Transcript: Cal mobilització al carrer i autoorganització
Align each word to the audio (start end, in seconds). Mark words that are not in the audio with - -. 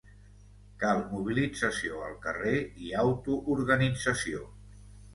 Cal 0.83 1.03
mobilització 1.11 2.01
al 2.07 2.17
carrer 2.25 2.57
i 2.87 2.91
autoorganització 3.05 4.47